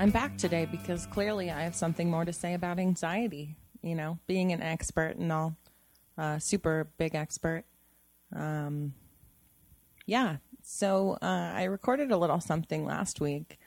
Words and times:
I'm 0.00 0.08
back 0.08 0.38
today 0.38 0.64
because 0.64 1.04
clearly 1.04 1.50
I 1.50 1.64
have 1.64 1.74
something 1.74 2.10
more 2.10 2.24
to 2.24 2.32
say 2.32 2.54
about 2.54 2.78
anxiety. 2.78 3.54
You 3.82 3.94
know, 3.94 4.18
being 4.26 4.50
an 4.50 4.62
expert 4.62 5.16
and 5.18 5.30
all, 5.30 5.56
uh, 6.16 6.38
super 6.38 6.88
big 6.96 7.14
expert. 7.14 7.64
Um, 8.34 8.94
yeah, 10.06 10.36
so 10.62 11.18
uh, 11.20 11.52
I 11.54 11.64
recorded 11.64 12.12
a 12.12 12.16
little 12.16 12.40
something 12.40 12.86
last 12.86 13.20
week, 13.20 13.58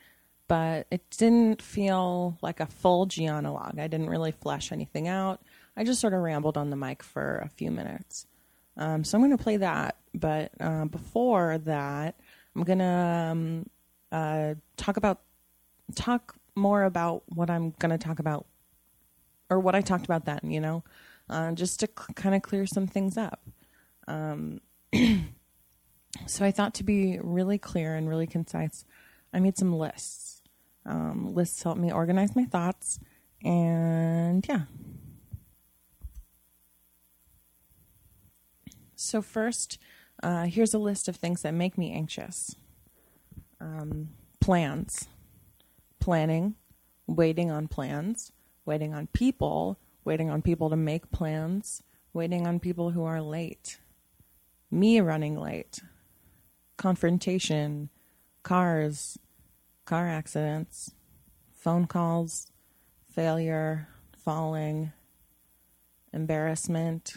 but 0.47 0.87
it 0.89 1.03
didn't 1.11 1.61
feel 1.61 2.39
like 2.41 2.59
a 2.59 2.65
full 2.65 3.05
Gianna. 3.05 3.53
I 3.55 3.87
didn't 3.87 4.09
really 4.09 4.31
flesh 4.31 4.71
anything 4.71 5.07
out. 5.07 5.39
I 5.77 5.83
just 5.83 6.01
sort 6.01 6.15
of 6.15 6.21
rambled 6.21 6.57
on 6.57 6.71
the 6.71 6.75
mic 6.75 7.03
for 7.03 7.43
a 7.45 7.49
few 7.49 7.69
minutes. 7.69 8.25
Um, 8.75 9.03
so 9.03 9.19
I'm 9.19 9.21
going 9.21 9.37
to 9.37 9.43
play 9.43 9.57
that. 9.57 9.97
But 10.15 10.51
uh, 10.59 10.85
before 10.85 11.59
that, 11.59 12.15
I'm 12.55 12.63
going 12.63 12.79
to 12.79 12.85
um, 12.85 13.69
uh, 14.11 14.55
talk 14.77 14.97
about 14.97 15.21
talk 15.95 16.35
more 16.55 16.83
about 16.83 17.23
what 17.27 17.49
I'm 17.49 17.71
going 17.79 17.91
to 17.91 17.97
talk 17.97 18.19
about, 18.19 18.45
or 19.49 19.59
what 19.59 19.75
I 19.75 19.81
talked 19.81 20.05
about 20.05 20.25
then. 20.25 20.39
You 20.43 20.61
know, 20.61 20.83
uh, 21.29 21.51
just 21.53 21.79
to 21.81 21.87
kind 21.87 22.35
of 22.35 22.41
clear 22.41 22.65
some 22.65 22.87
things 22.87 23.17
up. 23.17 23.41
Um, 24.07 24.61
so 26.27 26.45
I 26.45 26.51
thought 26.51 26.73
to 26.75 26.83
be 26.83 27.19
really 27.21 27.57
clear 27.57 27.95
and 27.95 28.09
really 28.09 28.27
concise, 28.27 28.85
I 29.33 29.39
made 29.39 29.57
some 29.57 29.73
lists. 29.73 30.41
Um, 30.85 31.33
lists 31.33 31.63
help 31.63 31.77
me 31.77 31.91
organize 31.91 32.35
my 32.35 32.45
thoughts, 32.45 32.99
and 33.43 34.45
yeah. 34.47 34.63
So 38.95 39.21
first, 39.21 39.79
uh, 40.21 40.45
here's 40.45 40.73
a 40.73 40.79
list 40.79 41.07
of 41.07 41.15
things 41.17 41.41
that 41.41 41.53
make 41.53 41.77
me 41.77 41.91
anxious. 41.91 42.55
Um, 43.59 44.09
plans, 44.39 45.07
planning, 46.03 46.53
waiting 47.07 47.49
on 47.49 47.65
plans, 47.65 48.33
waiting 48.65 48.93
on 48.93 49.07
people, 49.07 49.79
waiting 50.03 50.29
on 50.29 50.41
people 50.41 50.69
to 50.69 50.75
make 50.75 51.09
plans, 51.11 51.81
waiting 52.11 52.45
on 52.45 52.59
people 52.59 52.89
who 52.89 53.05
are 53.05 53.21
late, 53.21 53.79
me 54.69 54.99
running 54.99 55.39
late, 55.39 55.79
confrontation, 56.75 57.87
cars, 58.43 59.17
car 59.85 60.09
accidents, 60.09 60.91
phone 61.53 61.87
calls, 61.87 62.51
failure, 63.09 63.87
falling, 64.17 64.91
embarrassment, 66.11 67.13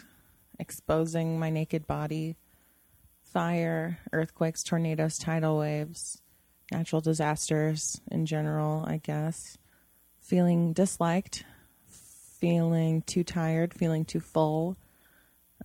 exposing 0.59 1.37
my 1.37 1.49
naked 1.49 1.85
body, 1.87 2.37
fire, 3.21 3.99
earthquakes, 4.13 4.63
tornadoes, 4.63 5.17
tidal 5.17 5.57
waves, 5.57 6.21
natural 6.71 7.01
disasters 7.01 8.01
in 8.11 8.25
general, 8.25 8.83
I 8.85 8.97
guess, 8.97 9.57
feeling 10.19 10.73
disliked, 10.73 11.45
feeling 12.39 13.01
too 13.03 13.23
tired, 13.23 13.73
feeling 13.73 14.05
too 14.05 14.19
full, 14.19 14.77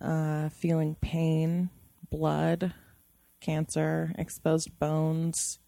uh, 0.01 0.49
feeling 0.51 0.97
pain, 1.01 1.71
blood, 2.11 2.73
cancer, 3.41 4.13
exposed 4.17 4.79
bones, 4.79 5.59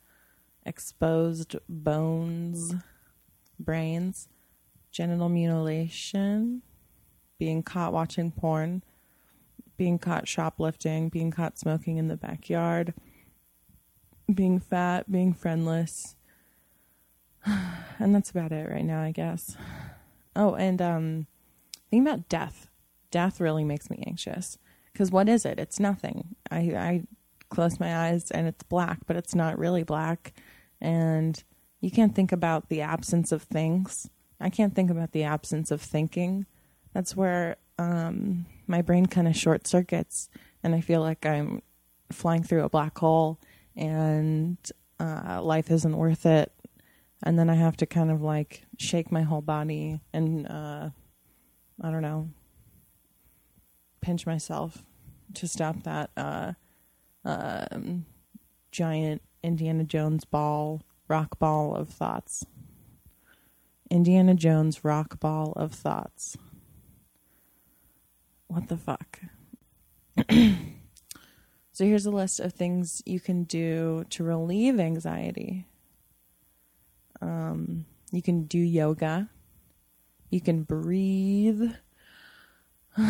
exposed 0.64 1.56
bones, 1.68 2.74
brains, 3.58 4.28
genital 4.90 5.28
mutilation, 5.28 6.62
being 7.38 7.62
caught 7.62 7.92
watching 7.92 8.30
porn, 8.30 8.82
being 9.76 9.98
caught 9.98 10.28
shoplifting, 10.28 11.08
being 11.08 11.30
caught 11.30 11.58
smoking 11.58 11.96
in 11.96 12.08
the 12.08 12.16
backyard, 12.16 12.94
being 14.32 14.60
fat, 14.60 15.10
being 15.10 15.32
friendless. 15.32 16.16
And 18.00 18.12
that's 18.12 18.30
about 18.30 18.50
it 18.50 18.68
right 18.68 18.84
now, 18.84 19.00
I 19.00 19.12
guess. 19.12 19.56
Oh, 20.34 20.54
and 20.56 20.82
um 20.82 21.26
thinking 21.88 22.08
about 22.08 22.28
death. 22.28 22.68
Death 23.12 23.40
really 23.40 23.62
makes 23.62 23.88
me 23.88 24.02
anxious. 24.04 24.58
Because 24.92 25.12
what 25.12 25.28
is 25.28 25.46
it? 25.46 25.60
It's 25.60 25.78
nothing. 25.78 26.34
I 26.50 26.58
I 26.58 27.02
close 27.50 27.78
my 27.78 28.08
eyes 28.08 28.32
and 28.32 28.48
it's 28.48 28.64
black, 28.64 28.98
but 29.06 29.16
it's 29.16 29.34
not 29.34 29.58
really 29.60 29.84
black. 29.84 30.34
And 30.80 31.42
you 31.80 31.90
can't 31.90 32.14
think 32.14 32.32
about 32.32 32.68
the 32.68 32.80
absence 32.80 33.30
of 33.30 33.42
things. 33.42 34.10
I 34.40 34.50
can't 34.50 34.74
think 34.74 34.90
about 34.90 35.12
the 35.12 35.22
absence 35.22 35.70
of 35.70 35.80
thinking. 35.80 36.46
That's 36.92 37.16
where 37.16 37.56
um, 37.78 38.46
my 38.66 38.82
brain 38.82 39.06
kind 39.06 39.28
of 39.28 39.36
short 39.36 39.66
circuits, 39.66 40.28
and 40.62 40.74
I 40.74 40.80
feel 40.80 41.00
like 41.00 41.24
I'm 41.24 41.62
flying 42.10 42.42
through 42.42 42.64
a 42.64 42.68
black 42.68 42.98
hole, 42.98 43.38
and 43.76 44.58
uh, 45.00 45.40
life 45.42 45.70
isn't 45.70 45.96
worth 45.96 46.26
it. 46.26 46.52
And 47.22 47.38
then 47.38 47.48
I 47.48 47.54
have 47.54 47.76
to 47.78 47.86
kind 47.86 48.10
of 48.10 48.22
like 48.22 48.64
shake 48.78 49.10
my 49.10 49.22
whole 49.22 49.40
body 49.40 50.00
and 50.12 50.46
uh, 50.46 50.90
I 51.80 51.90
don't 51.90 52.02
know, 52.02 52.30
pinch 54.00 54.26
myself 54.26 54.82
to 55.34 55.48
stop 55.48 55.82
that 55.84 56.10
uh, 56.16 56.52
um, 57.24 58.06
giant 58.70 59.22
Indiana 59.42 59.84
Jones 59.84 60.24
ball, 60.24 60.82
rock 61.08 61.38
ball 61.38 61.74
of 61.74 61.88
thoughts. 61.88 62.44
Indiana 63.90 64.34
Jones 64.34 64.84
rock 64.84 65.20
ball 65.20 65.52
of 65.56 65.72
thoughts. 65.72 66.36
What 68.48 68.68
the 68.68 68.76
fuck? 68.76 69.20
so 71.74 71.84
here's 71.84 72.06
a 72.06 72.10
list 72.12 72.38
of 72.38 72.52
things 72.52 73.02
you 73.04 73.18
can 73.18 73.42
do 73.42 74.06
to 74.10 74.22
relieve 74.22 74.78
anxiety. 74.78 75.66
Um, 77.20 77.84
you 78.12 78.22
can 78.22 78.44
do 78.44 78.60
yoga. 78.60 79.28
You 80.30 80.40
can 80.40 80.62
breathe. 80.62 81.72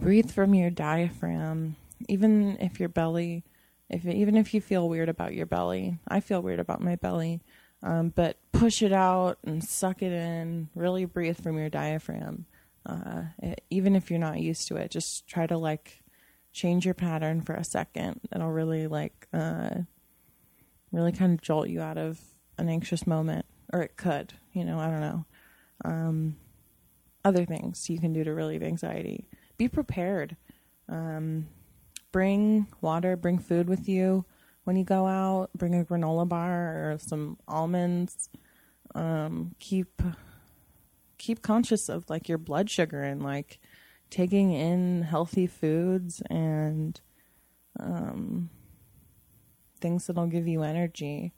breathe 0.00 0.32
from 0.32 0.54
your 0.54 0.70
diaphragm. 0.70 1.76
Even 2.08 2.56
if 2.58 2.80
your 2.80 2.88
belly, 2.88 3.44
if 3.88 4.04
even 4.04 4.36
if 4.36 4.52
you 4.52 4.60
feel 4.60 4.88
weird 4.88 5.08
about 5.08 5.34
your 5.34 5.46
belly, 5.46 5.96
I 6.08 6.18
feel 6.18 6.40
weird 6.42 6.58
about 6.58 6.82
my 6.82 6.96
belly. 6.96 7.42
Um, 7.80 8.08
but 8.08 8.38
push 8.50 8.82
it 8.82 8.92
out 8.92 9.38
and 9.44 9.62
suck 9.62 10.02
it 10.02 10.10
in. 10.10 10.68
Really 10.74 11.04
breathe 11.04 11.40
from 11.40 11.58
your 11.58 11.70
diaphragm. 11.70 12.46
Uh, 12.84 13.26
it, 13.40 13.62
even 13.70 13.94
if 13.94 14.10
you're 14.10 14.18
not 14.18 14.40
used 14.40 14.66
to 14.66 14.74
it, 14.74 14.90
just 14.90 15.28
try 15.28 15.46
to 15.46 15.56
like 15.56 16.02
change 16.54 16.84
your 16.84 16.94
pattern 16.94 17.42
for 17.42 17.54
a 17.54 17.64
second. 17.64 18.20
It'll 18.34 18.50
really 18.50 18.86
like 18.86 19.26
uh, 19.34 19.80
really 20.92 21.12
kind 21.12 21.34
of 21.34 21.42
jolt 21.42 21.68
you 21.68 21.82
out 21.82 21.98
of 21.98 22.20
an 22.56 22.70
anxious 22.70 23.06
moment, 23.06 23.44
or 23.72 23.82
it 23.82 23.96
could. 23.96 24.32
You 24.52 24.64
know, 24.64 24.78
I 24.78 24.86
don't 24.86 25.00
know. 25.00 25.26
Um, 25.84 26.36
other 27.24 27.44
things 27.44 27.90
you 27.90 27.98
can 27.98 28.12
do 28.12 28.24
to 28.24 28.32
relieve 28.32 28.62
anxiety. 28.62 29.28
Be 29.58 29.68
prepared. 29.68 30.36
Um, 30.88 31.48
bring 32.12 32.68
water, 32.80 33.16
bring 33.16 33.38
food 33.38 33.68
with 33.68 33.88
you 33.88 34.24
when 34.62 34.76
you 34.76 34.84
go 34.84 35.06
out. 35.06 35.50
Bring 35.56 35.74
a 35.74 35.84
granola 35.84 36.28
bar 36.28 36.92
or 36.92 36.98
some 36.98 37.36
almonds. 37.48 38.30
Um, 38.94 39.56
keep 39.58 40.00
keep 41.18 41.42
conscious 41.42 41.88
of 41.88 42.08
like 42.08 42.28
your 42.28 42.38
blood 42.38 42.70
sugar 42.70 43.02
and 43.02 43.22
like 43.22 43.58
taking 44.14 44.52
in 44.52 45.02
healthy 45.02 45.44
foods 45.44 46.22
and 46.30 47.00
um, 47.80 48.48
things 49.80 50.06
that'll 50.06 50.28
give 50.28 50.46
you 50.46 50.62
energy 50.62 51.32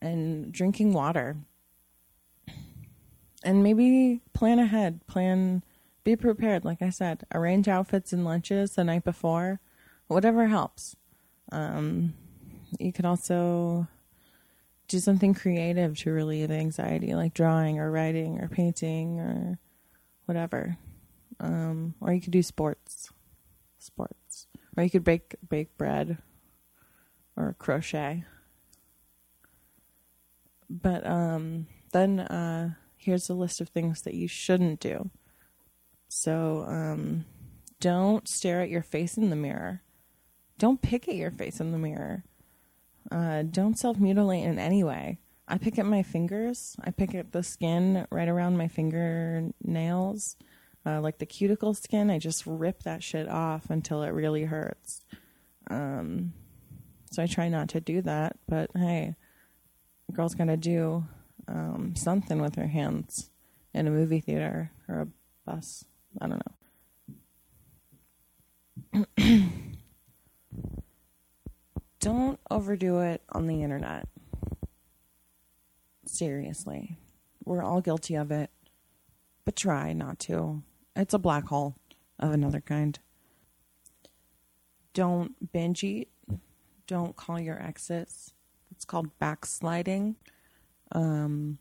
and 0.00 0.50
drinking 0.50 0.94
water. 0.94 1.36
And 3.44 3.62
maybe 3.62 4.22
plan 4.32 4.58
ahead 4.58 5.06
plan 5.06 5.62
be 6.02 6.16
prepared. 6.16 6.64
Like 6.64 6.80
i 6.80 6.88
said 6.88 7.24
arrange 7.34 7.68
outfits 7.68 8.14
and 8.14 8.24
lunches 8.24 8.72
the 8.72 8.84
night 8.84 9.04
before. 9.04 9.60
Whatever 10.06 10.46
helps. 10.46 10.96
Um, 11.52 12.14
you 12.78 12.90
could 12.90 13.04
also 13.04 13.86
do 14.88 14.98
something 14.98 15.34
creative 15.34 15.98
to 15.98 16.10
relieve 16.10 16.50
anxiety, 16.50 17.14
like 17.14 17.34
drawing 17.34 17.78
or 17.78 17.90
writing 17.90 18.40
or 18.40 18.48
painting 18.48 19.20
or 19.20 19.58
whatever. 20.24 20.78
Um, 21.40 21.94
or 22.00 22.12
you 22.12 22.20
could 22.20 22.32
do 22.32 22.42
sports, 22.42 23.10
sports, 23.78 24.46
or 24.76 24.84
you 24.84 24.90
could 24.90 25.04
bake 25.04 25.36
bake 25.48 25.76
bread 25.78 26.18
or 27.36 27.56
crochet. 27.58 28.24
But 30.68 31.06
um, 31.06 31.66
then 31.92 32.20
uh, 32.20 32.74
here's 32.96 33.28
a 33.28 33.34
list 33.34 33.60
of 33.60 33.68
things 33.68 34.02
that 34.02 34.14
you 34.14 34.28
shouldn't 34.28 34.80
do. 34.80 35.10
So 36.08 36.64
um, 36.68 37.24
don't 37.80 38.28
stare 38.28 38.60
at 38.60 38.68
your 38.68 38.82
face 38.82 39.16
in 39.16 39.30
the 39.30 39.36
mirror. 39.36 39.82
Don't 40.58 40.82
pick 40.82 41.08
at 41.08 41.14
your 41.14 41.30
face 41.30 41.60
in 41.60 41.72
the 41.72 41.78
mirror. 41.78 42.24
Uh, 43.10 43.42
don't 43.42 43.78
self 43.78 43.98
mutilate 43.98 44.44
in 44.44 44.58
any 44.58 44.84
way. 44.84 45.18
I 45.48 45.58
pick 45.58 45.78
at 45.78 45.86
my 45.86 46.02
fingers. 46.02 46.76
I 46.84 46.90
pick 46.90 47.14
at 47.14 47.32
the 47.32 47.42
skin 47.42 48.06
right 48.10 48.28
around 48.28 48.56
my 48.56 48.68
fingernails, 48.68 50.36
uh, 50.86 51.00
like 51.00 51.18
the 51.18 51.26
cuticle 51.26 51.74
skin. 51.74 52.10
I 52.10 52.18
just 52.18 52.46
rip 52.46 52.82
that 52.84 53.02
shit 53.02 53.28
off 53.28 53.70
until 53.70 54.02
it 54.02 54.10
really 54.10 54.44
hurts. 54.44 55.02
Um, 55.70 56.32
so 57.10 57.22
I 57.22 57.26
try 57.26 57.48
not 57.48 57.68
to 57.70 57.80
do 57.80 58.02
that. 58.02 58.36
But 58.48 58.70
hey, 58.74 59.16
girl's 60.12 60.34
got 60.34 60.46
to 60.46 60.56
do 60.56 61.04
um, 61.48 61.94
something 61.96 62.40
with 62.40 62.56
her 62.56 62.66
hands 62.66 63.30
in 63.74 63.86
a 63.86 63.90
movie 63.90 64.20
theater 64.20 64.70
or 64.88 65.00
a 65.00 65.08
bus. 65.44 65.84
I 66.20 66.28
don't 66.28 66.42
know. 68.96 69.46
don't 72.00 72.40
overdo 72.50 73.00
it 73.00 73.22
on 73.30 73.46
the 73.46 73.62
internet. 73.62 74.08
Seriously. 76.06 76.98
We're 77.44 77.62
all 77.62 77.80
guilty 77.80 78.16
of 78.16 78.30
it, 78.30 78.50
but 79.44 79.56
try 79.56 79.92
not 79.92 80.18
to. 80.20 80.62
It's 81.00 81.14
a 81.14 81.18
black 81.18 81.46
hole 81.46 81.76
of 82.18 82.30
another 82.30 82.60
kind. 82.60 82.98
Don't 84.92 85.50
binge 85.50 85.82
eat. 85.82 86.10
Don't 86.86 87.16
call 87.16 87.40
your 87.40 87.60
exes. 87.60 88.34
It's 88.70 88.84
called 88.84 89.18
backsliding. 89.18 90.16
Um, 90.92 91.56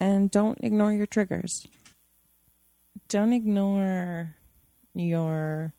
and 0.00 0.30
don't 0.30 0.58
ignore 0.62 0.92
your 0.92 1.06
triggers. 1.06 1.66
Don't 3.08 3.32
ignore 3.32 4.36
your 4.94 5.72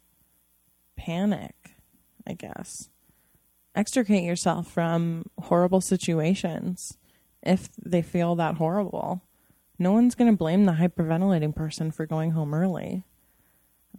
panic, 0.98 1.76
I 2.28 2.34
guess. 2.34 2.90
Extricate 3.74 4.26
yourself 4.26 4.70
from 4.70 5.28
horrible 5.44 5.80
situations 5.80 6.98
if 7.42 7.70
they 7.82 8.02
feel 8.02 8.36
that 8.36 8.56
horrible. 8.56 9.22
No 9.77 9.92
one's 9.92 10.16
going 10.16 10.31
to 10.31 10.38
blame 10.38 10.66
the 10.66 10.74
hyperventilating 10.74 11.56
person 11.56 11.92
for 11.92 12.06
going 12.06 12.31
home 12.31 12.54
early. 12.54 13.04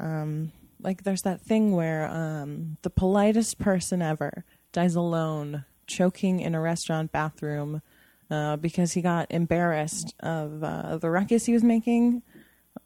Um, 0.00 0.52
like 0.80 1.02
there's 1.02 1.22
that 1.22 1.40
thing 1.40 1.74
where 1.74 2.06
um, 2.08 2.78
the 2.82 2.90
politest 2.90 3.58
person 3.58 4.02
ever 4.02 4.44
dies 4.72 4.94
alone, 4.94 5.64
choking 5.86 6.40
in 6.40 6.54
a 6.54 6.60
restaurant 6.60 7.12
bathroom 7.12 7.82
uh, 8.30 8.56
because 8.56 8.92
he 8.92 9.02
got 9.02 9.30
embarrassed 9.30 10.14
of 10.20 10.62
uh, 10.62 10.98
the 10.98 11.10
ruckus 11.10 11.46
he 11.46 11.52
was 11.52 11.64
making, 11.64 12.22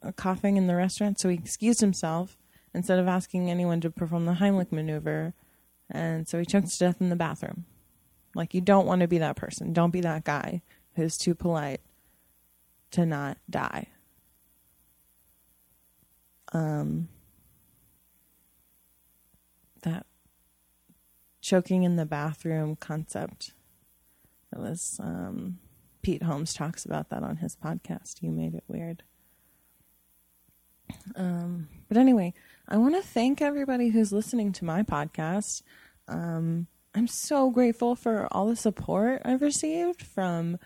uh, 0.03 0.11
coughing 0.11 0.57
in 0.57 0.67
the 0.67 0.75
restaurant. 0.75 1.19
So 1.19 1.29
he 1.29 1.35
excused 1.35 1.81
himself 1.81 2.37
instead 2.73 2.99
of 2.99 3.07
asking 3.07 3.49
anyone 3.49 3.81
to 3.81 3.89
perform 3.89 4.25
the 4.25 4.33
Heimlich 4.33 4.71
maneuver, 4.71 5.33
and 5.89 6.27
so 6.27 6.39
he 6.39 6.45
choked 6.45 6.69
to 6.69 6.79
death 6.79 7.01
in 7.01 7.09
the 7.09 7.15
bathroom. 7.15 7.65
Like 8.33 8.53
you 8.53 8.61
don't 8.61 8.85
want 8.85 9.01
to 9.01 9.07
be 9.07 9.17
that 9.17 9.35
person. 9.35 9.73
Don't 9.73 9.91
be 9.91 10.01
that 10.01 10.23
guy 10.23 10.61
who's 10.95 11.17
too 11.17 11.35
polite 11.35 11.81
to 12.91 13.05
not 13.05 13.37
die. 13.49 13.87
Um, 16.53 17.07
that 19.83 20.05
choking 21.41 21.83
in 21.83 21.95
the 21.95 22.05
bathroom 22.05 22.75
concept. 22.75 23.53
It 24.53 24.59
was 24.59 24.99
um, 25.01 25.59
Pete 26.01 26.23
Holmes 26.23 26.53
talks 26.53 26.85
about 26.85 27.09
that 27.09 27.23
on 27.23 27.37
his 27.37 27.55
podcast. 27.55 28.21
You 28.21 28.31
made 28.31 28.53
it 28.53 28.63
weird. 28.67 29.03
Um, 31.15 31.69
but 31.87 31.97
anyway, 31.97 32.33
I 32.67 32.77
want 32.77 32.95
to 32.95 33.01
thank 33.01 33.41
everybody 33.41 33.89
who's 33.89 34.11
listening 34.11 34.51
to 34.53 34.65
my 34.65 34.83
podcast. 34.83 35.61
Um, 36.07 36.67
I'm 36.93 37.07
so 37.07 37.49
grateful 37.49 37.95
for 37.95 38.27
all 38.31 38.47
the 38.47 38.55
support 38.55 39.21
I've 39.23 39.41
received 39.41 40.01
from 40.01 40.57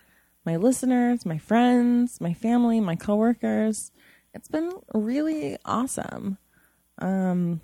my 0.46 0.56
listeners, 0.56 1.26
my 1.26 1.36
friends, 1.36 2.20
my 2.20 2.32
family, 2.32 2.80
my 2.80 2.94
coworkers. 2.94 3.90
It's 4.32 4.48
been 4.48 4.72
really 4.94 5.58
awesome. 5.64 6.38
Um, 6.98 7.60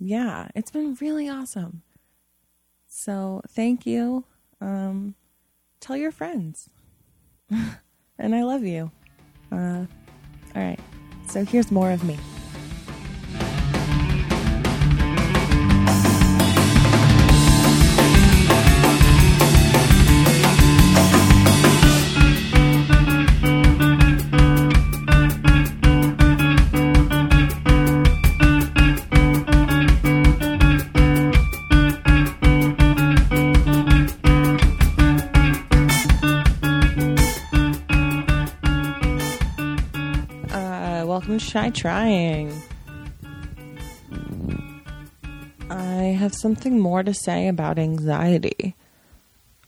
yeah, 0.00 0.48
it's 0.54 0.70
been 0.70 0.96
really 1.00 1.28
awesome. 1.28 1.82
So 2.88 3.42
thank 3.48 3.84
you. 3.84 4.24
Um, 4.60 5.14
tell 5.80 5.96
your 5.96 6.12
friends. 6.12 6.70
and 7.50 8.34
I 8.34 8.42
love 8.42 8.64
you. 8.64 8.90
Uh, 9.52 9.84
all 10.56 10.62
right. 10.62 10.80
So 11.28 11.44
here's 11.44 11.70
more 11.70 11.90
of 11.90 12.02
me. 12.04 12.18
Shy 41.38 41.70
Trying. 41.70 42.62
I 45.70 46.16
have 46.18 46.34
something 46.34 46.78
more 46.78 47.02
to 47.02 47.14
say 47.14 47.48
about 47.48 47.78
anxiety 47.78 48.74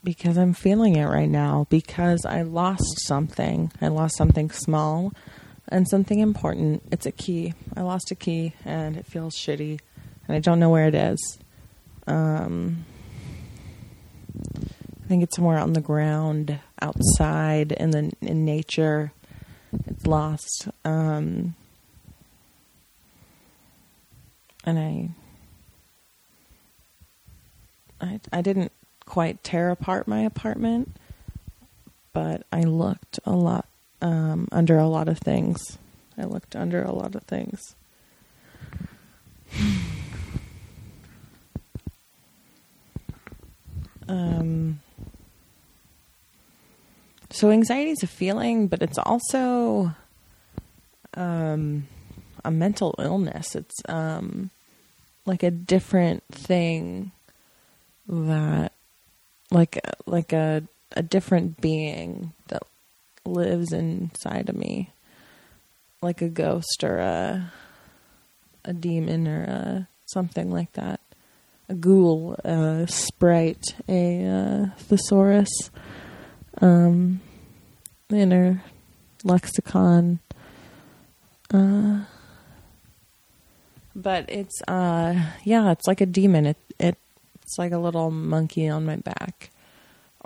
because 0.05 0.37
I'm 0.37 0.53
feeling 0.55 0.97
it 0.97 1.05
right 1.05 1.29
now 1.29 1.67
because 1.69 2.25
I 2.25 2.43
lost 2.43 3.01
something. 3.07 3.73
I 3.81 3.89
lost 3.89 4.17
something 4.17 4.51
small 4.51 5.13
and 5.69 5.89
something 5.89 6.21
important. 6.21 6.83
It's 6.93 7.07
a 7.07 7.13
key. 7.13 7.55
I 7.77 7.83
lost 7.83 8.11
a 8.11 8.15
key 8.15 8.55
and 8.65 8.97
it 8.97 9.07
feels 9.07 9.35
shitty 9.35 9.81
and 10.29 10.37
I 10.37 10.41
don't 10.41 10.61
know 10.61 10.71
where 10.71 10.87
it 10.87 10.95
is. 10.95 11.39
Um, 12.07 12.85
I 15.07 15.09
think 15.09 15.23
it's 15.23 15.37
somewhere 15.37 15.59
on 15.59 15.73
the 15.73 15.81
ground 15.81 16.59
outside 16.81 17.73
in 17.73 17.91
the 17.91 18.13
in 18.21 18.45
nature. 18.45 19.13
It's 19.87 20.07
lost. 20.07 20.69
Um, 20.85 21.55
and 24.65 24.79
I, 24.79 25.11
I, 28.01 28.21
I 28.33 28.43
didn't 28.43 28.73
quite 29.05 29.43
tear 29.45 29.71
apart 29.71 30.09
my 30.09 30.23
apartment, 30.23 30.97
but 32.13 32.45
I 32.53 32.63
looked 32.63 33.21
a 33.25 33.33
lot 33.33 33.67
um, 34.03 34.49
under 34.53 34.79
a 34.79 34.89
lot 34.89 35.09
of 35.09 35.19
things. 35.19 35.79
I 36.19 36.25
looked 36.25 36.57
under 36.57 36.83
a 36.83 36.93
lot 36.93 37.15
of 37.15 37.23
things. 37.25 37.75
um, 44.09 44.81
so 47.37 47.51
anxiety 47.51 47.91
is 47.91 48.03
a 48.03 48.07
feeling, 48.07 48.67
but 48.67 48.81
it's 48.81 48.97
also 48.97 49.95
um, 51.13 51.87
a 52.43 52.51
mental 52.51 52.95
illness. 52.99 53.55
It's 53.55 53.75
um, 53.91 54.51
like 55.27 55.43
a 55.43 55.51
different 55.51 56.25
thing 56.33 57.13
that 58.09 58.73
like 59.51 59.79
like 60.07 60.33
a 60.33 60.63
a 60.93 61.03
different 61.03 61.61
being 61.61 62.33
that 62.49 62.63
lives 63.27 63.71
inside 63.71 64.49
of 64.49 64.57
me. 64.57 64.93
Like 66.01 66.23
a 66.23 66.31
ghost 66.31 66.83
or 66.83 66.99
a 66.99 67.53
a 68.65 68.73
demon 68.73 69.29
or 69.29 69.43
a 69.43 69.89
something 70.07 70.51
like 70.51 70.73
that. 70.73 71.01
A 71.69 71.75
ghoul 71.75 72.35
a 72.45 72.87
sprite 72.89 73.75
a 73.89 74.25
uh, 74.25 74.67
thesaurus 74.79 75.71
um 76.61 77.21
inner 78.11 78.63
lexicon 79.25 80.19
uh 81.53 82.01
but 83.97 84.27
it's 84.29 84.61
uh 84.69 85.15
yeah, 85.43 85.73
it's 85.73 85.87
like 85.87 86.03
a 86.03 86.07
demon. 86.07 86.45
It 86.45 86.59
it 86.79 86.99
it's 87.43 87.59
like 87.59 87.73
a 87.73 87.79
little 87.79 88.11
monkey 88.11 88.69
on 88.69 88.85
my 88.85 88.97
back. 88.97 89.51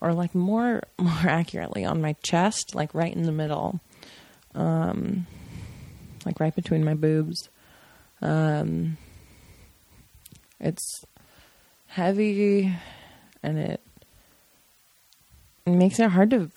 Or 0.01 0.13
like 0.13 0.35
more 0.35 0.83
more 0.99 1.27
accurately 1.29 1.85
on 1.85 2.03
my 2.03 2.17
chest, 2.25 2.75
like 2.75 2.93
right 2.95 3.15
in 3.15 3.23
the 3.23 3.33
middle. 3.33 3.81
Um 4.57 5.29
like 6.27 6.41
right 6.41 6.55
between 6.55 6.85
my 6.85 6.95
boobs. 6.95 7.49
Um 8.21 8.97
it's 10.59 11.05
heavy 11.87 12.75
and 13.43 13.59
it, 13.59 13.81
it 15.67 15.71
makes 15.71 15.99
it 15.99 16.11
hard 16.11 16.31
to 16.31 16.51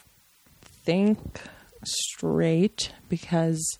think 0.61 1.41
straight 1.83 2.91
because 3.09 3.77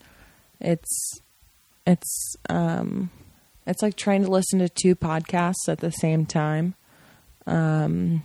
it's 0.60 1.22
it's 1.86 2.36
um 2.50 3.10
it's 3.66 3.82
like 3.82 3.96
trying 3.96 4.24
to 4.24 4.32
listen 4.32 4.60
to 4.60 4.70
two 4.70 4.96
podcasts 4.96 5.70
at 5.70 5.80
the 5.80 5.92
same 5.92 6.26
time. 6.26 6.76
Um, 7.46 8.24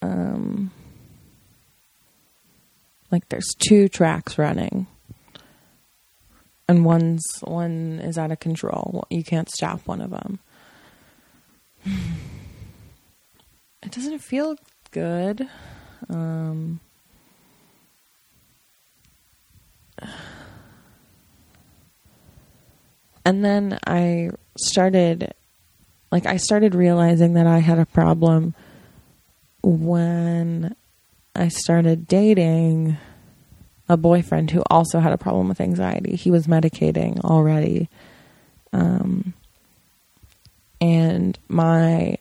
um, 0.00 0.70
like 3.10 3.28
there's 3.28 3.54
two 3.58 3.88
tracks 3.88 4.38
running, 4.38 4.86
and 6.68 6.84
one's 6.84 7.24
one 7.42 8.00
is 8.02 8.18
out 8.18 8.32
of 8.32 8.40
control. 8.40 9.04
You 9.10 9.22
can't 9.22 9.50
stop 9.50 9.86
one 9.86 10.00
of 10.00 10.10
them. 10.10 10.40
Doesn't 13.92 14.14
it 14.14 14.22
feel 14.22 14.56
good. 14.90 15.48
Um, 16.08 16.80
and 23.24 23.44
then 23.44 23.78
I 23.86 24.30
started, 24.56 25.34
like, 26.10 26.26
I 26.26 26.38
started 26.38 26.74
realizing 26.74 27.34
that 27.34 27.46
I 27.46 27.58
had 27.58 27.78
a 27.78 27.86
problem 27.86 28.54
when 29.62 30.74
I 31.36 31.48
started 31.48 32.08
dating 32.08 32.96
a 33.88 33.96
boyfriend 33.96 34.50
who 34.50 34.62
also 34.70 35.00
had 35.00 35.12
a 35.12 35.18
problem 35.18 35.48
with 35.48 35.60
anxiety. 35.60 36.16
He 36.16 36.30
was 36.30 36.46
medicating 36.46 37.20
already. 37.20 37.88
Um, 38.72 39.34
and 40.80 41.38
my 41.48 42.16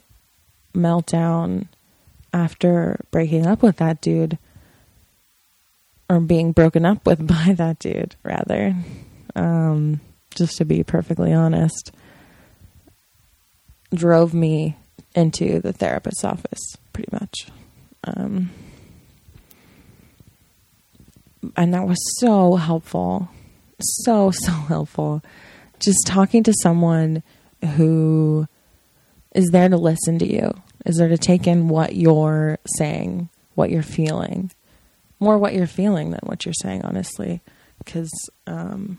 meltdown 0.73 1.67
after 2.33 3.03
breaking 3.11 3.45
up 3.45 3.61
with 3.61 3.77
that 3.77 4.01
dude, 4.01 4.37
or 6.09 6.19
being 6.19 6.51
broken 6.51 6.85
up 6.85 7.05
with 7.05 7.25
by 7.27 7.53
that 7.57 7.79
dude, 7.79 8.15
rather, 8.23 8.75
um, 9.35 9.99
just 10.35 10.57
to 10.57 10.65
be 10.65 10.83
perfectly 10.83 11.33
honest, 11.33 11.91
drove 13.93 14.33
me 14.33 14.77
into 15.13 15.59
the 15.59 15.73
therapist's 15.73 16.23
office, 16.23 16.59
pretty 16.93 17.09
much. 17.11 17.47
Um, 18.03 18.49
and 21.55 21.73
that 21.73 21.87
was 21.87 21.97
so 22.19 22.55
helpful. 22.55 23.29
So, 23.79 24.31
so 24.33 24.51
helpful. 24.51 25.23
Just 25.79 26.05
talking 26.05 26.43
to 26.43 26.53
someone 26.61 27.23
who 27.75 28.47
is 29.33 29.49
there 29.51 29.69
to 29.69 29.77
listen 29.77 30.19
to 30.19 30.31
you, 30.31 30.51
is 30.85 30.97
there 30.97 31.09
to 31.09 31.17
take 31.17 31.47
in 31.47 31.67
what 31.67 31.95
you're 31.95 32.59
saying, 32.77 33.29
what 33.55 33.69
you're 33.69 33.83
feeling. 33.83 34.51
More 35.19 35.37
what 35.37 35.53
you're 35.53 35.67
feeling 35.67 36.11
than 36.11 36.21
what 36.23 36.45
you're 36.45 36.53
saying, 36.53 36.83
honestly. 36.83 37.41
Because 37.77 38.11
um, 38.47 38.97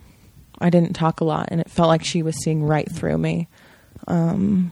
I 0.59 0.71
didn't 0.71 0.95
talk 0.95 1.21
a 1.21 1.25
lot 1.25 1.49
and 1.51 1.61
it 1.61 1.71
felt 1.71 1.89
like 1.89 2.05
she 2.05 2.23
was 2.23 2.43
seeing 2.43 2.63
right 2.63 2.91
through 2.91 3.19
me. 3.19 3.49
Um, 4.07 4.71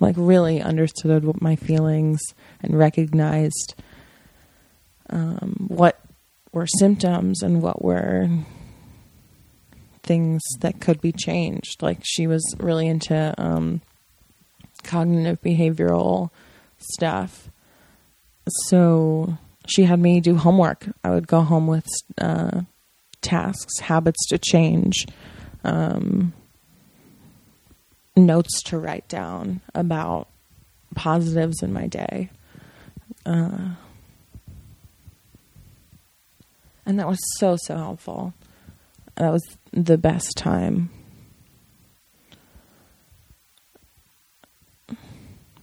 like, 0.00 0.14
really 0.18 0.60
understood 0.60 1.24
what 1.24 1.40
my 1.40 1.56
feelings 1.56 2.20
and 2.62 2.78
recognized 2.78 3.74
um, 5.10 5.66
what 5.68 6.00
were 6.52 6.66
symptoms 6.66 7.42
and 7.42 7.62
what 7.62 7.82
were 7.82 8.28
things 10.02 10.42
that 10.60 10.80
could 10.80 11.00
be 11.00 11.12
changed. 11.12 11.82
Like 11.82 11.98
she 12.02 12.26
was 12.26 12.42
really 12.58 12.86
into 12.86 13.34
um, 13.38 13.80
cognitive 14.84 15.40
behavioral 15.42 16.30
stuff. 16.78 17.50
So 18.66 19.38
she 19.66 19.84
had 19.84 19.98
me 19.98 20.20
do 20.20 20.36
homework. 20.36 20.86
I 21.02 21.10
would 21.10 21.26
go 21.26 21.40
home 21.40 21.66
with 21.66 21.86
uh, 22.18 22.62
tasks, 23.22 23.80
habits 23.80 24.26
to 24.28 24.38
change, 24.38 25.06
um, 25.64 26.32
notes 28.16 28.62
to 28.64 28.78
write 28.78 29.08
down 29.08 29.60
about 29.74 30.28
positives 30.94 31.62
in 31.62 31.72
my 31.72 31.86
day. 31.86 32.30
Uh, 33.26 33.70
and 36.86 36.98
that 36.98 37.08
was 37.08 37.18
so, 37.38 37.56
so 37.56 37.76
helpful. 37.76 38.34
That 39.16 39.32
was 39.32 39.42
the 39.72 39.98
best 39.98 40.36
time. 40.36 40.90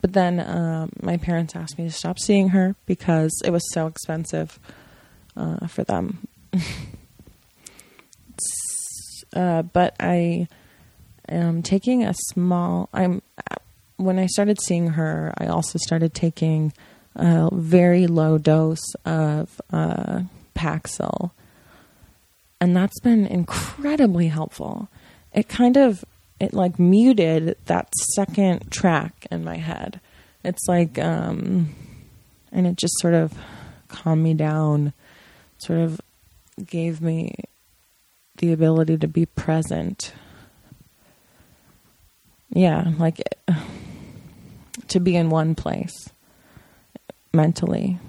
But 0.01 0.13
then 0.13 0.39
uh, 0.39 0.87
my 1.01 1.17
parents 1.17 1.55
asked 1.55 1.77
me 1.77 1.85
to 1.85 1.91
stop 1.91 2.17
seeing 2.17 2.49
her 2.49 2.75
because 2.87 3.31
it 3.45 3.51
was 3.51 3.61
so 3.71 3.85
expensive 3.85 4.59
uh, 5.37 5.67
for 5.67 5.83
them. 5.83 6.27
uh, 9.35 9.61
but 9.61 9.95
I 9.99 10.47
am 11.29 11.61
taking 11.61 12.03
a 12.03 12.13
small. 12.29 12.89
I'm 12.93 13.21
when 13.97 14.17
I 14.17 14.25
started 14.25 14.59
seeing 14.59 14.87
her. 14.89 15.33
I 15.37 15.45
also 15.47 15.77
started 15.77 16.13
taking 16.15 16.73
a 17.15 17.49
very 17.53 18.07
low 18.07 18.37
dose 18.39 18.95
of 19.05 19.61
uh, 19.71 20.21
Paxil, 20.55 21.31
and 22.59 22.75
that's 22.75 22.99
been 23.01 23.27
incredibly 23.27 24.27
helpful. 24.27 24.89
It 25.31 25.47
kind 25.47 25.77
of 25.77 26.03
it 26.41 26.53
like 26.55 26.79
muted 26.79 27.55
that 27.65 27.93
second 28.15 28.71
track 28.71 29.27
in 29.29 29.43
my 29.43 29.57
head. 29.57 30.01
It's 30.43 30.67
like, 30.67 30.97
um, 30.97 31.75
and 32.51 32.65
it 32.65 32.77
just 32.77 32.99
sort 32.99 33.13
of 33.13 33.31
calmed 33.87 34.23
me 34.23 34.33
down, 34.33 34.93
sort 35.59 35.79
of 35.79 36.01
gave 36.65 36.99
me 36.99 37.35
the 38.37 38.51
ability 38.51 38.97
to 38.97 39.07
be 39.07 39.27
present. 39.27 40.13
Yeah, 42.49 42.91
like 42.97 43.21
to 44.87 44.99
be 44.99 45.15
in 45.15 45.29
one 45.29 45.53
place 45.53 46.09
mentally 47.33 47.99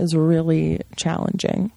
is 0.00 0.16
really 0.16 0.80
challenging 0.96 1.70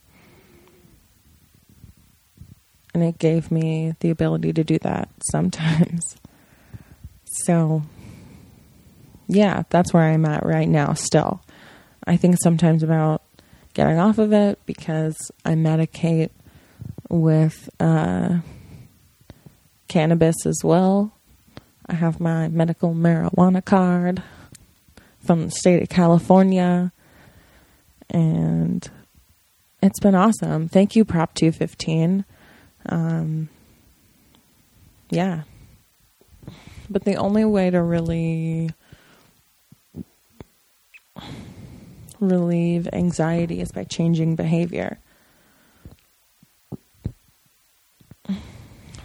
and 2.97 3.07
it 3.07 3.19
gave 3.19 3.51
me 3.51 3.93
the 3.99 4.09
ability 4.09 4.51
to 4.53 4.63
do 4.63 4.79
that 4.79 5.07
sometimes. 5.31 6.17
So, 7.29 7.83
yeah, 9.27 9.63
that's 9.69 9.93
where 9.93 10.01
I'm 10.01 10.25
at 10.25 10.43
right 10.43 10.67
now 10.67 10.93
still. 10.93 11.43
I 12.07 12.17
think 12.17 12.37
sometimes 12.41 12.81
about 12.81 13.21
getting 13.75 13.99
off 13.99 14.17
of 14.17 14.33
it 14.33 14.59
because 14.65 15.15
I 15.45 15.51
medicate 15.51 16.31
with 17.09 17.69
uh, 17.79 18.39
cannabis 19.87 20.45
as 20.47 20.61
well. 20.63 21.13
I 21.85 21.93
have 21.93 22.19
my 22.19 22.47
medical 22.47 22.95
marijuana 22.95 23.63
card 23.63 24.23
from 25.19 25.45
the 25.45 25.51
state 25.51 25.83
of 25.83 25.89
California, 25.89 26.91
and 28.09 28.89
it's 29.83 29.99
been 29.99 30.15
awesome. 30.15 30.69
Thank 30.69 30.95
you, 30.95 31.05
Prop 31.05 31.35
215 31.35 32.25
um, 32.89 33.49
yeah. 35.09 35.43
But 36.89 37.03
the 37.03 37.15
only 37.15 37.45
way 37.45 37.69
to 37.69 37.81
really 37.81 38.69
relieve 42.19 42.87
anxiety 42.93 43.59
is 43.59 43.71
by 43.71 43.83
changing 43.83 44.35
behavior. 44.35 44.99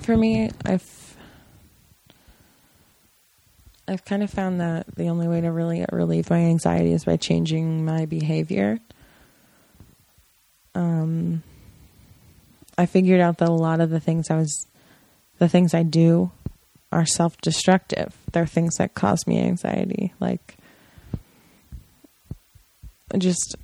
For 0.01 0.17
me, 0.17 0.51
I've 0.65 1.17
I've 3.87 4.05
kind 4.05 4.23
of 4.23 4.31
found 4.31 4.61
that 4.61 4.95
the 4.95 5.09
only 5.09 5.29
way 5.29 5.41
to 5.41 5.51
really 5.51 5.85
relieve 5.91 6.31
my 6.31 6.39
anxiety 6.39 6.93
is 6.93 7.05
by 7.05 7.17
changing 7.17 7.85
my 7.85 8.07
behavior. 8.07 8.79
Um, 10.75 11.43
I 12.79 12.87
figured 12.87 13.21
out 13.21 13.39
that 13.39 13.49
a 13.49 13.53
lot 13.53 13.81
of 13.81 13.91
the 13.91 14.01
things 14.01 14.31
I 14.31 14.37
was, 14.37 14.67
the 15.39 15.49
things 15.49 15.75
I 15.75 15.83
do 15.83 16.31
are 16.91 17.07
self 17.07 17.37
destructive. 17.41 18.15
They're 18.33 18.47
things 18.47 18.77
that 18.77 18.95
cause 18.95 19.27
me 19.27 19.41
anxiety. 19.41 20.13
Like 20.21 20.57
just 23.19 23.57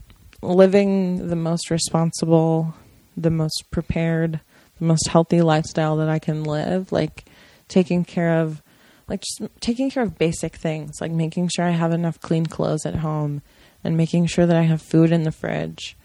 living 0.42 1.28
the 1.28 1.36
most 1.36 1.70
responsible, 1.70 2.74
the 3.16 3.30
most 3.30 3.64
prepared, 3.70 4.40
the 4.78 4.84
most 4.84 5.08
healthy 5.08 5.42
lifestyle 5.42 5.96
that 5.96 6.08
I 6.08 6.18
can 6.18 6.44
live. 6.44 6.92
Like 6.92 7.26
taking 7.68 8.04
care 8.04 8.40
of, 8.40 8.62
like 9.08 9.22
just 9.22 9.50
taking 9.60 9.90
care 9.90 10.02
of 10.02 10.18
basic 10.18 10.56
things, 10.56 11.00
like 11.00 11.12
making 11.12 11.50
sure 11.54 11.64
I 11.64 11.70
have 11.70 11.92
enough 11.92 12.20
clean 12.20 12.46
clothes 12.46 12.86
at 12.86 12.96
home 12.96 13.42
and 13.84 13.96
making 13.96 14.26
sure 14.26 14.46
that 14.46 14.56
I 14.56 14.62
have 14.62 14.82
food 14.82 15.12
in 15.12 15.22
the 15.22 15.32
fridge 15.32 15.96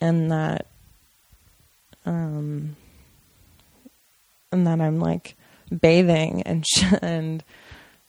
and 0.00 0.30
that 0.30 0.66
um, 2.06 2.76
and 4.52 4.66
then 4.66 4.80
I'm 4.80 5.00
like 5.00 5.36
bathing 5.80 6.42
and 6.42 6.64
and 7.02 7.44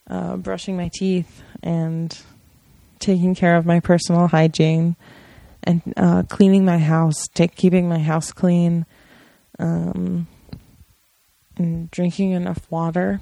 uh, 0.10 0.38
brushing 0.38 0.78
my 0.78 0.90
teeth 0.94 1.44
and 1.62 2.18
taking 3.00 3.36
care 3.36 3.58
of 3.58 3.66
my 3.66 3.80
personal 3.80 4.28
hygiene 4.28 4.96
and 5.64 5.82
uh, 5.98 6.24
cleaning 6.24 6.64
my 6.64 6.78
house, 6.78 7.28
take, 7.34 7.56
keeping 7.56 7.90
my 7.90 8.00
house 8.00 8.32
clean, 8.32 8.86
um, 9.60 10.28
and 11.58 11.92
drinking 11.92 12.32
enough 12.32 12.72
water, 12.72 13.20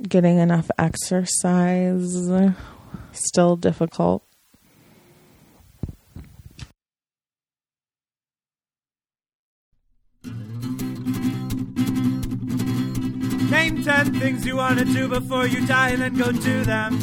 getting 0.00 0.38
enough 0.38 0.70
exercise. 0.78 2.30
Still 3.12 3.56
difficult. 3.56 4.22
Name 13.64 13.82
ten 13.82 14.12
things 14.20 14.44
you 14.44 14.56
want 14.56 14.78
to 14.78 14.84
do 14.84 15.08
before 15.08 15.46
you 15.46 15.66
die 15.66 15.88
and 15.88 16.02
then 16.02 16.14
go 16.16 16.30
do 16.30 16.64
them. 16.64 16.98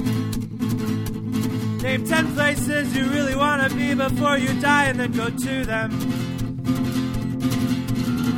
Name 1.81 2.05
10 2.05 2.35
places 2.35 2.95
you 2.95 3.09
really 3.09 3.35
want 3.35 3.67
to 3.67 3.75
be 3.75 3.95
before 3.95 4.37
you 4.37 4.53
die 4.61 4.85
and 4.85 4.99
then 4.99 5.11
go 5.11 5.31
to 5.31 5.65
them. 5.65 5.89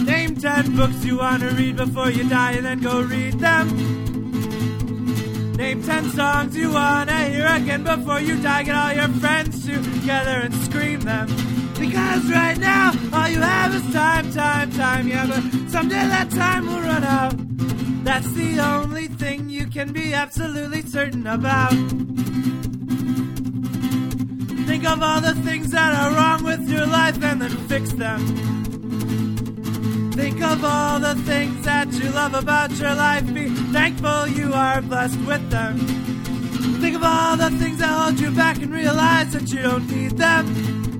Name 0.06 0.38
10 0.38 0.78
books 0.78 1.04
you 1.04 1.18
want 1.18 1.44
to 1.44 1.50
read 1.50 1.76
before 1.76 2.10
you 2.12 2.30
die 2.30 2.54
and 2.54 2.66
then 2.66 2.80
go 2.80 3.02
read 3.02 3.34
them. 3.42 3.68
Name 5.58 5.84
10 5.84 6.12
songs 6.12 6.56
you 6.56 6.72
want 6.72 7.10
to 7.10 7.18
hear 7.26 7.48
again 7.48 7.84
before 7.84 8.22
you 8.22 8.42
die. 8.42 8.64
Get 8.64 8.74
all 8.74 8.94
your 8.94 9.10
friends 9.20 9.66
together 9.66 10.40
and 10.46 10.54
scream 10.64 11.02
them. 11.02 11.28
Because 11.78 12.32
right 12.32 12.58
now, 12.58 12.94
all 13.12 13.28
you 13.28 13.42
have 13.42 13.76
is 13.76 13.84
time, 13.92 14.32
time, 14.32 14.72
time. 14.72 15.10
Yeah, 15.10 15.28
but 15.28 15.44
someday 15.70 16.08
that 16.08 16.32
time 16.32 16.68
will 16.68 16.80
run 16.80 17.04
out. 17.04 17.43
That's 18.04 18.30
the 18.34 18.60
only 18.60 19.08
thing 19.08 19.50
you 19.50 19.66
can 19.68 19.94
be 19.94 20.14
absolutely 20.14 20.82
certain 20.82 21.26
about. 21.26 21.72
Think 24.68 24.86
of 24.86 25.02
all 25.02 25.22
the 25.22 25.36
things 25.44 25.72
that 25.72 25.94
are 25.94 26.12
wrong 26.14 26.44
with 26.44 26.70
your 26.70 26.86
life 26.86 27.24
and 27.24 27.42
then 27.42 27.50
fix 27.70 27.94
them. 27.94 28.52
Think 30.12 30.42
of 30.42 30.64
all 30.66 31.00
the 31.00 31.16
things 31.16 31.66
that 31.66 31.92
you 31.94 32.10
love 32.12 32.34
about 32.34 32.72
your 32.72 32.94
life. 32.94 33.34
Be 33.34 33.48
thankful 33.72 34.28
you 34.28 34.54
are 34.54 34.82
blessed 34.82 35.20
with 35.22 35.50
them. 35.50 35.78
Think 36.82 36.98
of 36.98 37.04
all 37.04 37.38
the 37.38 37.52
things 37.52 37.80
that 37.80 37.88
hold 37.88 38.20
you 38.20 38.32
back 38.32 38.58
and 38.58 38.72
realize 38.74 39.32
that 39.32 39.50
you 39.52 39.62
don't 39.62 39.90
need 39.90 40.18
them. 40.18 40.93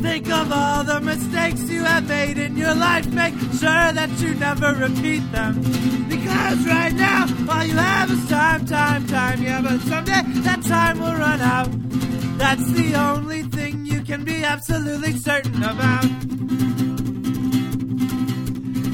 Think 0.00 0.30
of 0.30 0.52
all 0.52 0.84
the 0.84 1.00
mistakes 1.00 1.68
you 1.68 1.82
have 1.82 2.08
made 2.08 2.38
in 2.38 2.56
your 2.56 2.74
life. 2.74 3.06
Make 3.08 3.34
sure 3.34 3.92
that 3.98 4.10
you 4.20 4.34
never 4.34 4.72
repeat 4.74 5.20
them. 5.32 5.60
Because 6.08 6.66
right 6.66 6.94
now, 6.94 7.26
all 7.50 7.64
you 7.64 7.76
have 7.76 8.10
is 8.10 8.28
time, 8.28 8.64
time, 8.64 9.06
time. 9.08 9.42
Yeah, 9.42 9.60
but 9.60 9.80
someday 9.80 10.22
that 10.42 10.62
time 10.62 11.00
will 11.00 11.14
run 11.14 11.40
out. 11.40 11.68
That's 12.38 12.70
the 12.72 12.94
only 12.94 13.42
thing 13.42 13.86
you 13.86 14.02
can 14.02 14.24
be 14.24 14.44
absolutely 14.44 15.12
certain 15.14 15.64
about. 15.64 16.04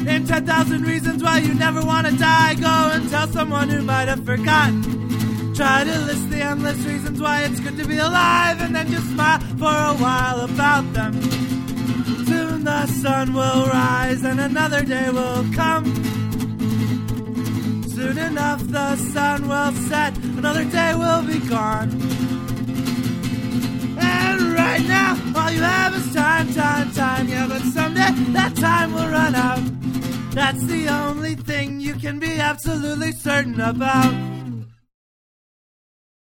Name 0.04 0.26
10,000 0.26 0.82
reasons 0.82 1.22
why 1.22 1.38
you 1.38 1.52
never 1.54 1.82
want 1.82 2.06
to 2.06 2.16
die. 2.16 2.54
Go 2.54 2.90
and 2.92 3.10
tell 3.10 3.28
someone 3.28 3.68
who 3.68 3.82
might 3.82 4.08
have 4.08 4.24
forgotten. 4.24 5.13
Try 5.54 5.84
to 5.84 5.98
list 6.00 6.30
the 6.30 6.42
endless 6.42 6.78
reasons 6.78 7.20
why 7.20 7.44
it's 7.44 7.60
good 7.60 7.76
to 7.78 7.86
be 7.86 7.98
alive 7.98 8.60
and 8.60 8.74
then 8.74 8.90
just 8.90 9.08
smile 9.10 9.38
for 9.56 9.72
a 9.92 9.94
while 10.02 10.40
about 10.40 10.92
them. 10.92 11.12
Soon 12.26 12.64
the 12.64 12.86
sun 12.86 13.32
will 13.32 13.66
rise 13.66 14.24
and 14.24 14.40
another 14.40 14.82
day 14.82 15.10
will 15.10 15.44
come. 15.54 15.84
Soon 17.86 18.18
enough 18.18 18.66
the 18.66 18.96
sun 18.96 19.46
will 19.46 19.72
set, 19.88 20.16
another 20.38 20.64
day 20.64 20.92
will 20.96 21.22
be 21.22 21.38
gone. 21.48 21.90
And 23.96 24.40
right 24.54 24.84
now, 24.88 25.16
all 25.36 25.52
you 25.52 25.62
have 25.62 25.94
is 25.94 26.12
time, 26.12 26.52
time, 26.52 26.90
time. 26.90 27.28
Yeah, 27.28 27.46
but 27.46 27.62
someday 27.62 28.10
that 28.32 28.56
time 28.56 28.92
will 28.92 29.06
run 29.06 29.36
out. 29.36 29.62
That's 30.32 30.64
the 30.66 30.88
only 30.88 31.36
thing 31.36 31.78
you 31.78 31.94
can 31.94 32.18
be 32.18 32.40
absolutely 32.40 33.12
certain 33.12 33.60
about. 33.60 34.12